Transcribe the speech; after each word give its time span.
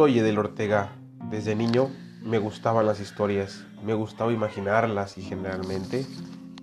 Soy 0.00 0.18
Edel 0.18 0.38
Ortega. 0.38 0.92
Desde 1.28 1.54
niño 1.54 1.90
me 2.22 2.38
gustaban 2.38 2.86
las 2.86 3.00
historias, 3.00 3.66
me 3.84 3.92
gustaba 3.92 4.32
imaginarlas 4.32 5.18
y 5.18 5.20
generalmente 5.20 6.06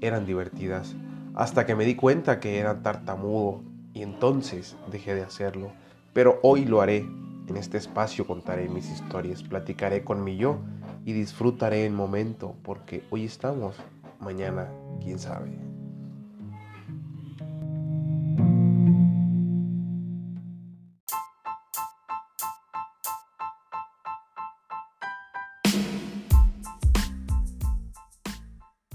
eran 0.01 0.25
divertidas, 0.25 0.95
hasta 1.35 1.67
que 1.67 1.75
me 1.75 1.85
di 1.85 1.93
cuenta 1.93 2.39
que 2.39 2.57
eran 2.57 2.81
tartamudo 2.81 3.61
y 3.93 4.01
entonces 4.01 4.75
dejé 4.91 5.13
de 5.13 5.21
hacerlo. 5.21 5.71
Pero 6.13 6.39
hoy 6.41 6.65
lo 6.65 6.81
haré. 6.81 7.05
En 7.47 7.57
este 7.57 7.77
espacio 7.77 8.25
contaré 8.25 8.69
mis 8.69 8.89
historias, 8.89 9.43
platicaré 9.43 10.03
con 10.03 10.23
mi 10.23 10.35
yo 10.37 10.57
y 11.05 11.13
disfrutaré 11.13 11.85
el 11.85 11.93
momento 11.93 12.55
porque 12.63 13.03
hoy 13.11 13.25
estamos, 13.25 13.75
mañana 14.19 14.67
quién 14.99 15.19
sabe. 15.19 15.66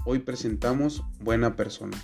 Hoy 0.05 0.19
presentamos 0.19 1.05
Buena 1.21 1.55
Persona. 1.55 1.97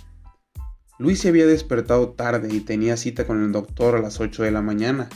Luis 0.98 1.20
se 1.20 1.28
había 1.28 1.46
despertado 1.46 2.12
tarde 2.12 2.48
y 2.50 2.60
tenía 2.60 2.96
cita 2.96 3.26
con 3.26 3.44
el 3.44 3.52
doctor 3.52 3.94
a 3.94 4.00
las 4.00 4.20
8 4.20 4.42
de 4.42 4.50
la 4.50 4.62
mañana, 4.62 5.10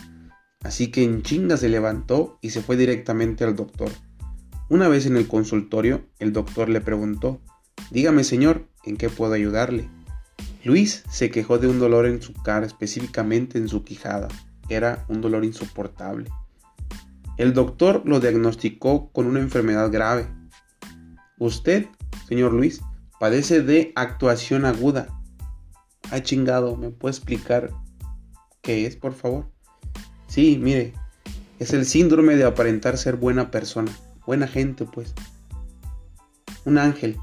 así 0.63 0.91
que 0.91 1.03
en 1.03 1.23
chinga 1.23 1.57
se 1.57 1.71
levantó 1.71 2.39
y 2.43 2.51
se 2.51 2.61
fue 2.61 2.77
directamente 2.77 3.45
al 3.45 3.57
doctor. 3.57 3.91
Una 4.69 4.89
vez 4.89 5.07
en 5.07 5.17
el 5.17 5.27
consultorio, 5.27 6.05
el 6.19 6.35
doctor 6.35 6.69
le 6.69 6.83
preguntó, 6.83 7.41
Dígame 7.91 8.23
señor, 8.23 8.69
¿en 8.85 8.99
qué 8.99 9.09
puedo 9.09 9.33
ayudarle? 9.33 9.89
Luis 10.63 11.05
se 11.11 11.31
quejó 11.31 11.59
de 11.59 11.69
un 11.69 11.79
dolor 11.79 12.05
en 12.05 12.21
su 12.21 12.35
cara, 12.35 12.67
específicamente 12.67 13.57
en 13.57 13.69
su 13.69 13.83
quijada. 13.83 14.29
Era 14.69 15.07
un 15.09 15.23
dolor 15.23 15.47
insoportable. 15.47 16.31
El 17.39 17.55
doctor 17.55 18.03
lo 18.05 18.21
diagnosticó 18.21 19.11
con 19.11 19.25
una 19.27 19.41
enfermedad 19.41 19.91
grave. 19.91 20.27
Usted 21.39 21.87
señor 22.27 22.53
Luis, 22.53 22.81
padece 23.19 23.63
de 23.63 23.93
actuación 23.95 24.65
aguda. 24.65 25.09
Ay, 26.11 26.23
chingado, 26.23 26.77
¿me 26.77 26.91
puede 26.91 27.13
explicar 27.13 27.71
qué 28.63 28.87
es, 28.87 28.97
por 28.97 29.15
favor? 29.15 29.51
Sí, 30.27 30.59
mire, 30.61 30.93
es 31.59 31.73
el 31.73 31.87
síndrome 31.87 32.37
de 32.37 32.45
aparentar 32.45 32.99
ser 32.99 33.17
buena 33.17 33.51
persona, 33.51 33.93
buena 34.27 34.47
gente, 34.47 34.85
pues. 34.85 35.15
Un 36.65 36.79
ángel. 36.79 37.19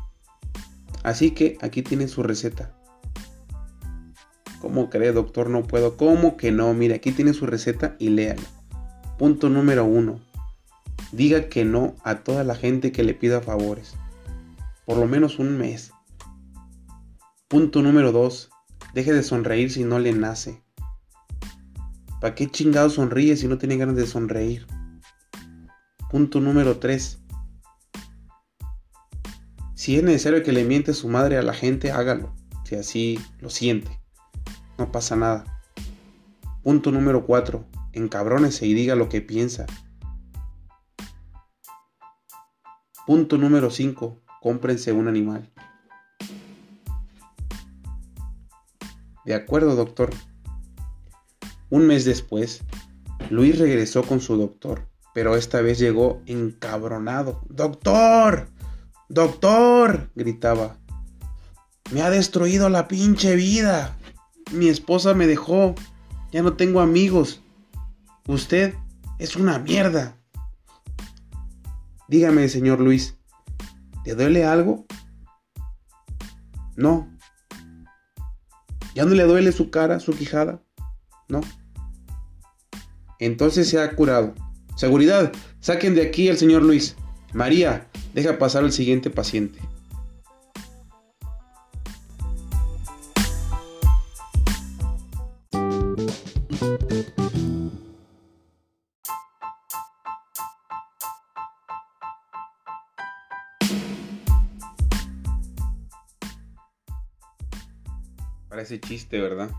Así 1.03 1.31
que 1.31 1.57
aquí 1.61 1.81
tiene 1.81 2.07
su 2.07 2.23
receta. 2.23 2.77
¿Cómo 4.61 4.91
cree, 4.91 5.11
doctor? 5.11 5.49
No 5.49 5.63
puedo. 5.63 5.97
¿Cómo 5.97 6.37
que 6.37 6.51
no? 6.51 6.73
Mire, 6.75 6.95
aquí 6.95 7.11
tiene 7.11 7.33
su 7.33 7.47
receta 7.47 7.95
y 7.97 8.09
léala. 8.09 8.43
Punto 9.17 9.49
número 9.49 9.85
uno. 9.85 10.19
Diga 11.11 11.49
que 11.49 11.65
no 11.65 11.95
a 12.03 12.23
toda 12.23 12.43
la 12.43 12.55
gente 12.55 12.91
que 12.91 13.03
le 13.03 13.15
pida 13.15 13.41
favores 13.41 13.95
por 14.91 14.99
lo 14.99 15.07
menos 15.07 15.39
un 15.39 15.57
mes. 15.57 15.93
Punto 17.47 17.81
número 17.81 18.11
2. 18.11 18.49
Deje 18.93 19.13
de 19.13 19.23
sonreír 19.23 19.71
si 19.71 19.85
no 19.85 19.99
le 19.99 20.11
nace. 20.11 20.65
¿Para 22.19 22.35
qué 22.35 22.51
chingado 22.51 22.89
sonríe 22.89 23.37
si 23.37 23.47
no 23.47 23.57
tiene 23.57 23.77
ganas 23.77 23.95
de 23.95 24.05
sonreír? 24.05 24.67
Punto 26.09 26.41
número 26.41 26.79
3. 26.79 27.21
Si 29.73 29.95
es 29.95 30.03
necesario 30.03 30.43
que 30.43 30.51
le 30.51 30.65
miente 30.65 30.93
su 30.93 31.07
madre 31.07 31.37
a 31.37 31.41
la 31.41 31.53
gente, 31.53 31.93
hágalo, 31.93 32.35
si 32.65 32.75
así 32.75 33.17
lo 33.39 33.49
siente. 33.49 33.97
No 34.77 34.91
pasa 34.91 35.15
nada. 35.15 35.63
Punto 36.63 36.91
número 36.91 37.25
4. 37.25 37.65
Encabrónese 37.93 38.67
y 38.67 38.73
diga 38.73 38.95
lo 38.95 39.07
que 39.07 39.21
piensa. 39.21 39.67
Punto 43.05 43.37
número 43.37 43.71
5 43.71 44.21
cómprense 44.41 44.91
un 44.91 45.07
animal. 45.07 45.49
De 49.23 49.35
acuerdo, 49.35 49.75
doctor. 49.75 50.09
Un 51.69 51.85
mes 51.85 52.03
después, 52.03 52.63
Luis 53.29 53.59
regresó 53.59 54.03
con 54.03 54.19
su 54.19 54.35
doctor, 54.35 54.89
pero 55.13 55.35
esta 55.35 55.61
vez 55.61 55.77
llegó 55.77 56.21
encabronado. 56.25 57.41
¡Doctor! 57.49 58.49
¡Doctor! 59.07 60.09
gritaba. 60.15 60.77
Me 61.91 62.01
ha 62.01 62.09
destruido 62.09 62.67
la 62.69 62.87
pinche 62.87 63.35
vida. 63.35 63.95
Mi 64.51 64.69
esposa 64.69 65.13
me 65.13 65.27
dejó. 65.27 65.75
Ya 66.31 66.41
no 66.41 66.53
tengo 66.53 66.81
amigos. 66.81 67.41
Usted 68.27 68.73
es 69.19 69.35
una 69.35 69.59
mierda. 69.59 70.17
Dígame, 72.07 72.49
señor 72.49 72.79
Luis, 72.79 73.20
¿Te 74.03 74.15
duele 74.15 74.45
algo? 74.45 74.85
No. 76.75 77.07
¿Ya 78.95 79.05
no 79.05 79.11
le 79.11 79.23
duele 79.23 79.51
su 79.51 79.69
cara, 79.69 79.99
su 79.99 80.13
quijada? 80.13 80.61
No. 81.29 81.41
Entonces 83.19 83.69
se 83.69 83.79
ha 83.79 83.95
curado. 83.95 84.33
Seguridad, 84.75 85.31
saquen 85.59 85.95
de 85.95 86.01
aquí 86.01 86.29
al 86.29 86.37
señor 86.37 86.63
Luis. 86.63 86.95
María, 87.33 87.87
deja 88.13 88.39
pasar 88.39 88.63
al 88.63 88.71
siguiente 88.71 89.09
paciente. 89.09 89.59
Parece 108.51 108.81
chiste, 108.81 109.21
¿verdad? 109.21 109.49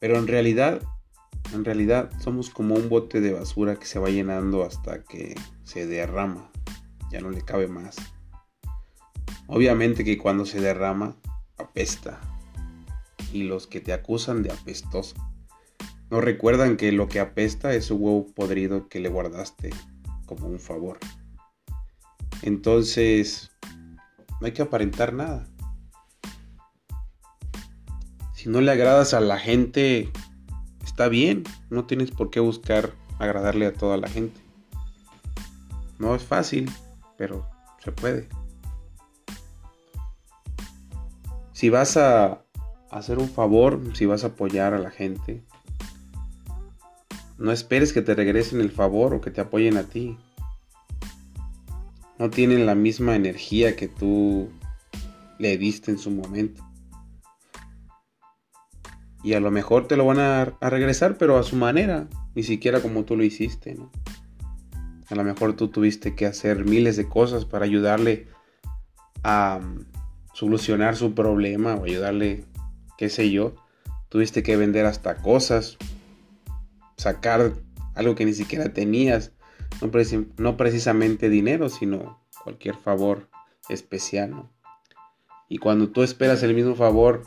Pero 0.00 0.18
en 0.18 0.26
realidad, 0.26 0.82
en 1.54 1.64
realidad 1.64 2.10
somos 2.18 2.50
como 2.50 2.74
un 2.74 2.88
bote 2.88 3.20
de 3.20 3.32
basura 3.32 3.76
que 3.76 3.86
se 3.86 4.00
va 4.00 4.10
llenando 4.10 4.64
hasta 4.64 5.04
que 5.04 5.36
se 5.62 5.86
derrama. 5.86 6.50
Ya 7.12 7.20
no 7.20 7.30
le 7.30 7.42
cabe 7.42 7.68
más. 7.68 7.94
Obviamente 9.46 10.02
que 10.02 10.18
cuando 10.18 10.46
se 10.46 10.60
derrama, 10.60 11.14
apesta. 11.58 12.20
Y 13.32 13.44
los 13.44 13.68
que 13.68 13.80
te 13.80 13.92
acusan 13.92 14.42
de 14.42 14.50
apestoso 14.50 15.14
no 16.10 16.20
recuerdan 16.20 16.76
que 16.76 16.90
lo 16.90 17.06
que 17.06 17.20
apesta 17.20 17.72
es 17.72 17.92
un 17.92 18.02
huevo 18.02 18.26
podrido 18.34 18.88
que 18.88 18.98
le 18.98 19.08
guardaste 19.08 19.70
como 20.26 20.48
un 20.48 20.58
favor. 20.58 20.98
Entonces, 22.42 23.52
no 24.40 24.46
hay 24.46 24.52
que 24.52 24.62
aparentar 24.62 25.12
nada. 25.12 25.46
Si 28.42 28.48
no 28.48 28.60
le 28.60 28.72
agradas 28.72 29.14
a 29.14 29.20
la 29.20 29.38
gente, 29.38 30.10
está 30.82 31.06
bien. 31.06 31.44
No 31.70 31.84
tienes 31.84 32.10
por 32.10 32.28
qué 32.30 32.40
buscar 32.40 32.90
agradarle 33.20 33.66
a 33.66 33.72
toda 33.72 33.96
la 33.98 34.08
gente. 34.08 34.40
No 36.00 36.16
es 36.16 36.24
fácil, 36.24 36.68
pero 37.16 37.46
se 37.84 37.92
puede. 37.92 38.28
Si 41.52 41.70
vas 41.70 41.96
a 41.96 42.42
hacer 42.90 43.20
un 43.20 43.28
favor, 43.28 43.80
si 43.94 44.06
vas 44.06 44.24
a 44.24 44.28
apoyar 44.28 44.74
a 44.74 44.80
la 44.80 44.90
gente, 44.90 45.40
no 47.38 47.52
esperes 47.52 47.92
que 47.92 48.02
te 48.02 48.16
regresen 48.16 48.60
el 48.60 48.72
favor 48.72 49.14
o 49.14 49.20
que 49.20 49.30
te 49.30 49.40
apoyen 49.40 49.76
a 49.76 49.84
ti. 49.84 50.18
No 52.18 52.28
tienen 52.28 52.66
la 52.66 52.74
misma 52.74 53.14
energía 53.14 53.76
que 53.76 53.86
tú 53.86 54.50
le 55.38 55.56
diste 55.58 55.92
en 55.92 55.98
su 55.98 56.10
momento. 56.10 56.71
Y 59.22 59.34
a 59.34 59.40
lo 59.40 59.50
mejor 59.50 59.86
te 59.86 59.96
lo 59.96 60.04
van 60.04 60.18
a, 60.18 60.56
regresar, 60.60 61.16
pero 61.16 61.38
a 61.38 61.42
su 61.42 61.56
manera, 61.56 62.08
ni 62.34 62.42
siquiera 62.42 62.80
como 62.80 63.04
tú 63.04 63.16
lo 63.16 63.24
hiciste, 63.24 63.74
¿no? 63.74 63.90
A 65.08 65.14
lo 65.14 65.24
mejor 65.24 65.54
tú 65.54 65.68
tuviste 65.68 66.14
que 66.14 66.26
hacer 66.26 66.64
miles 66.64 66.96
de 66.96 67.08
cosas 67.08 67.44
para 67.44 67.64
ayudarle 67.64 68.26
a 69.22 69.60
mm, 69.62 69.86
solucionar 70.32 70.96
su 70.96 71.14
problema 71.14 71.74
o 71.74 71.84
ayudarle, 71.84 72.44
qué 72.96 73.08
sé 73.08 73.30
yo. 73.30 73.54
Tuviste 74.08 74.42
que 74.42 74.56
vender 74.56 74.86
hasta 74.86 75.16
cosas, 75.16 75.76
sacar 76.96 77.52
algo 77.94 78.14
que 78.14 78.24
ni 78.24 78.32
siquiera 78.32 78.72
tenías, 78.72 79.32
no, 79.80 79.90
no 80.38 80.56
precisamente 80.56 81.28
dinero, 81.28 81.68
sino 81.68 82.18
cualquier 82.42 82.76
favor 82.76 83.28
especial, 83.68 84.30
¿no? 84.30 84.50
Y 85.48 85.58
cuando 85.58 85.90
tú 85.90 86.02
esperas 86.02 86.42
el 86.42 86.54
mismo 86.54 86.74
favor, 86.74 87.24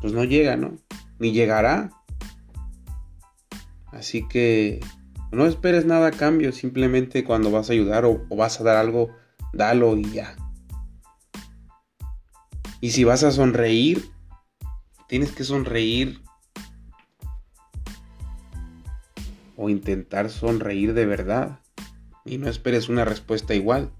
pues 0.00 0.12
no 0.12 0.24
llega, 0.24 0.56
¿no? 0.56 0.78
Ni 1.18 1.32
llegará. 1.32 1.90
Así 3.92 4.26
que 4.28 4.80
no 5.30 5.46
esperes 5.46 5.84
nada 5.84 6.08
a 6.08 6.12
cambio, 6.12 6.52
simplemente 6.52 7.24
cuando 7.24 7.50
vas 7.50 7.68
a 7.68 7.72
ayudar 7.72 8.04
o, 8.04 8.24
vas 8.30 8.60
a 8.60 8.64
dar 8.64 8.76
algo, 8.76 9.10
dalo 9.52 9.96
y 9.96 10.10
ya. 10.10 10.36
Y 12.80 12.90
si 12.90 13.04
vas 13.04 13.24
a 13.24 13.32
sonreír, 13.32 14.10
tienes 15.08 15.32
que 15.32 15.44
sonreír 15.44 16.22
o 19.56 19.68
intentar 19.68 20.30
sonreír 20.30 20.94
de 20.94 21.06
verdad. 21.06 21.60
Y 22.24 22.38
no 22.38 22.48
esperes 22.48 22.88
una 22.88 23.04
respuesta 23.04 23.54
igual. 23.54 23.90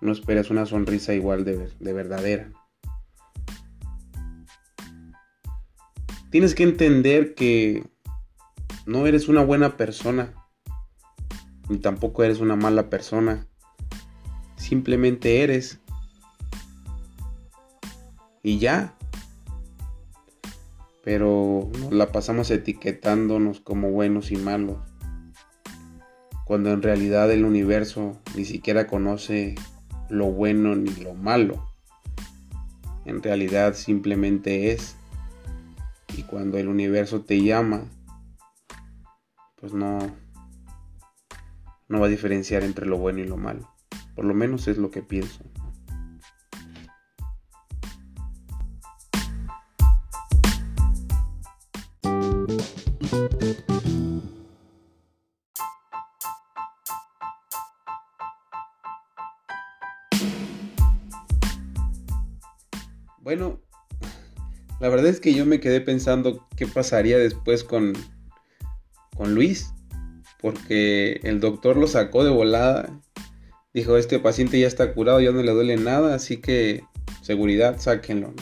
No 0.00 0.12
esperes 0.12 0.50
una 0.50 0.66
sonrisa 0.66 1.14
igual 1.14 1.44
de, 1.44 1.70
de 1.80 1.92
verdadera. 1.92 2.50
Tienes 6.36 6.54
que 6.54 6.64
entender 6.64 7.34
que 7.34 7.82
no 8.84 9.06
eres 9.06 9.26
una 9.28 9.42
buena 9.42 9.78
persona. 9.78 10.34
Ni 11.70 11.78
tampoco 11.78 12.24
eres 12.24 12.40
una 12.40 12.56
mala 12.56 12.90
persona. 12.90 13.46
Simplemente 14.56 15.40
eres. 15.40 15.80
Y 18.42 18.58
ya. 18.58 18.94
Pero 21.02 21.70
nos 21.80 21.92
la 21.94 22.12
pasamos 22.12 22.50
etiquetándonos 22.50 23.60
como 23.60 23.90
buenos 23.90 24.30
y 24.30 24.36
malos. 24.36 24.76
Cuando 26.44 26.70
en 26.70 26.82
realidad 26.82 27.32
el 27.32 27.46
universo 27.46 28.20
ni 28.36 28.44
siquiera 28.44 28.86
conoce 28.86 29.54
lo 30.10 30.26
bueno 30.26 30.76
ni 30.76 30.90
lo 30.96 31.14
malo. 31.14 31.66
En 33.06 33.22
realidad 33.22 33.72
simplemente 33.72 34.72
es. 34.72 34.96
Y 36.14 36.22
cuando 36.22 36.58
el 36.58 36.68
universo 36.68 37.22
te 37.22 37.42
llama, 37.42 37.84
pues 39.56 39.72
no, 39.72 39.98
no 41.88 42.00
va 42.00 42.06
a 42.06 42.10
diferenciar 42.10 42.62
entre 42.62 42.86
lo 42.86 42.98
bueno 42.98 43.20
y 43.20 43.26
lo 43.26 43.36
malo. 43.36 43.70
Por 44.14 44.24
lo 44.24 44.34
menos 44.34 44.68
es 44.68 44.78
lo 44.78 44.90
que 44.90 45.02
pienso. 45.02 45.44
Bueno, 63.26 63.58
la 64.80 64.88
verdad 64.88 65.06
es 65.06 65.20
que 65.20 65.32
yo 65.32 65.46
me 65.46 65.60
quedé 65.60 65.80
pensando 65.80 66.46
qué 66.56 66.66
pasaría 66.66 67.18
después 67.18 67.64
con, 67.64 67.94
con 69.16 69.34
Luis, 69.34 69.72
porque 70.40 71.20
el 71.22 71.40
doctor 71.40 71.76
lo 71.76 71.86
sacó 71.86 72.24
de 72.24 72.30
volada. 72.30 73.00
Dijo, 73.72 73.96
este 73.96 74.18
paciente 74.18 74.60
ya 74.60 74.66
está 74.66 74.92
curado, 74.92 75.20
ya 75.20 75.32
no 75.32 75.42
le 75.42 75.52
duele 75.52 75.76
nada, 75.76 76.14
así 76.14 76.38
que 76.38 76.84
seguridad, 77.22 77.78
sáquenlo. 77.78 78.34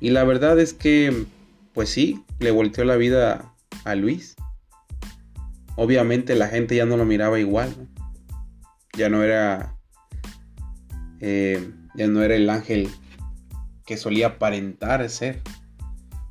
Y 0.00 0.10
la 0.10 0.24
verdad 0.24 0.58
es 0.58 0.72
que, 0.72 1.26
pues 1.74 1.90
sí, 1.90 2.24
le 2.38 2.50
volteó 2.50 2.84
la 2.84 2.96
vida 2.96 3.54
a 3.84 3.94
Luis. 3.94 4.36
Obviamente 5.76 6.34
la 6.34 6.48
gente 6.48 6.76
ya 6.76 6.86
no 6.86 6.96
lo 6.96 7.04
miraba 7.04 7.38
igual. 7.38 7.74
Ya 8.96 9.08
no 9.08 9.22
era... 9.22 9.76
Eh, 11.20 11.72
ya 11.94 12.06
no 12.06 12.22
era 12.22 12.36
el 12.36 12.48
ángel 12.48 12.88
que 13.88 13.96
solía 13.96 14.26
aparentar 14.26 15.08
ser, 15.08 15.40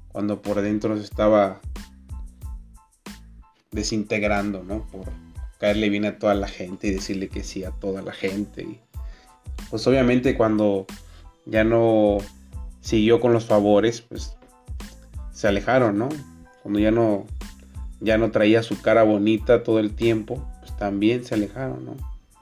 cuando 0.09 0.43
por 0.43 0.61
dentro 0.61 0.95
se 0.95 1.03
estaba 1.03 1.59
desintegrando, 3.71 4.63
¿no? 4.63 4.85
Por 4.91 5.07
caerle 5.57 5.89
bien 5.89 6.05
a 6.05 6.19
toda 6.19 6.35
la 6.35 6.47
gente 6.47 6.85
y 6.85 6.91
decirle 6.91 7.29
que 7.29 7.43
sí 7.43 7.63
a 7.63 7.71
toda 7.71 8.03
la 8.03 8.11
gente. 8.13 8.61
Y 8.61 8.79
pues 9.71 9.87
obviamente 9.87 10.37
cuando 10.37 10.85
ya 11.47 11.63
no 11.63 12.19
siguió 12.81 13.19
con 13.19 13.33
los 13.33 13.45
favores, 13.45 14.01
pues 14.01 14.37
se 15.33 15.47
alejaron, 15.47 15.97
¿no? 15.97 16.09
Cuando 16.61 16.77
ya 16.79 16.91
no 16.91 17.25
ya 18.01 18.19
no 18.19 18.29
traía 18.29 18.61
su 18.61 18.79
cara 18.83 19.01
bonita 19.01 19.63
todo 19.63 19.79
el 19.79 19.95
tiempo, 19.95 20.47
pues 20.59 20.77
también 20.77 21.25
se 21.25 21.33
alejaron, 21.33 21.85
¿no? 21.85 21.95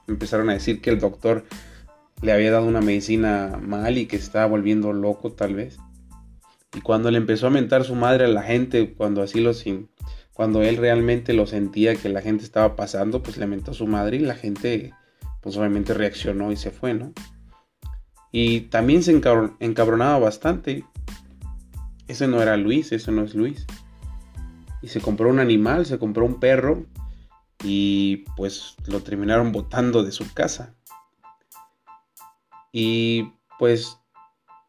Empezaron 0.09 0.49
a 0.49 0.53
decir 0.55 0.81
que 0.81 0.89
el 0.89 0.99
doctor 0.99 1.45
le 2.21 2.31
había 2.31 2.51
dado 2.51 2.65
una 2.65 2.81
medicina 2.81 3.59
mal 3.61 3.97
y 3.97 4.05
que 4.05 4.15
estaba 4.15 4.45
volviendo 4.45 4.93
loco 4.93 5.31
tal 5.31 5.55
vez. 5.55 5.77
Y 6.73 6.81
cuando 6.81 7.11
le 7.11 7.17
empezó 7.17 7.47
a 7.47 7.51
mentar 7.51 7.83
su 7.83 7.95
madre 7.95 8.25
a 8.25 8.29
la 8.29 8.43
gente, 8.43 8.93
cuando 8.93 9.21
así 9.21 9.39
lo 9.39 9.51
cuando 10.33 10.61
él 10.61 10.75
realmente 10.75 11.33
lo 11.33 11.47
sentía 11.47 11.95
que 11.95 12.09
la 12.09 12.21
gente 12.21 12.43
estaba 12.43 12.75
pasando, 12.75 13.23
pues 13.23 13.37
le 13.37 13.47
mentó 13.47 13.71
a 13.71 13.75
su 13.75 13.87
madre 13.87 14.17
y 14.17 14.19
la 14.19 14.35
gente 14.35 14.93
pues 15.39 15.55
obviamente 15.55 15.93
reaccionó 15.93 16.51
y 16.51 16.57
se 16.57 16.71
fue, 16.71 16.93
¿no? 16.93 17.13
Y 18.31 18.61
también 18.61 19.01
se 19.01 19.11
encabronaba 19.11 20.19
bastante. 20.19 20.83
Ese 22.07 22.27
no 22.27 22.41
era 22.41 22.57
Luis, 22.57 22.91
ese 22.91 23.13
no 23.13 23.23
es 23.23 23.33
Luis. 23.33 23.65
Y 24.81 24.89
se 24.89 24.99
compró 24.99 25.29
un 25.29 25.39
animal, 25.39 25.85
se 25.85 25.97
compró 25.97 26.25
un 26.25 26.41
perro 26.41 26.85
y 27.63 28.25
pues 28.35 28.75
lo 28.87 29.01
terminaron 29.01 29.53
botando 29.53 30.03
de 30.03 30.11
su 30.11 30.33
casa. 30.33 30.75
Y 32.77 33.31
pues 33.57 33.99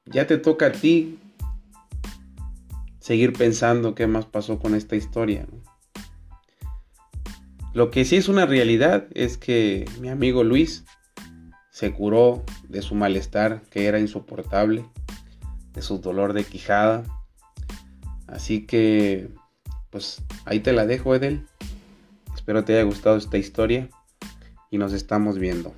ya 0.05 0.29
te 0.29 0.39
toca 0.39 0.67
a 0.67 0.73
ti 0.73 1.19
seguir 3.01 3.33
pensando 3.33 3.97
qué 3.97 4.07
más 4.07 4.27
pasó 4.27 4.61
con 4.61 4.77
esta 4.77 4.95
historia. 4.95 5.45
Lo 7.75 7.91
que 7.91 8.05
sí 8.05 8.15
es 8.15 8.29
una 8.29 8.47
realidad 8.47 9.09
es 9.13 9.37
que 9.37 9.91
mi 10.01 10.09
amigo 10.09 10.45
Luis 10.45 10.85
se 11.73 11.93
curó 11.93 12.45
de 12.69 12.81
su 12.81 12.95
malestar 12.95 13.63
que 13.71 13.87
era 13.87 13.99
insoportable, 13.99 14.85
de 15.73 15.83
su 15.83 15.99
dolor 15.99 16.33
de 16.33 16.45
quijada. 16.45 17.03
Así 18.29 18.67
que, 18.67 19.31
pues 19.91 20.23
ahí 20.45 20.61
te 20.61 20.73
la 20.73 20.87
dejo, 20.87 21.13
Edel. 21.17 21.45
Espero 22.37 22.65
te 22.65 22.75
haya 22.75 22.85
gustado 22.85 23.17
esta 23.17 23.37
historia 23.37 23.89
y 24.71 24.79
nos 24.79 24.93
estamos 24.93 25.41
viendo. 25.41 25.75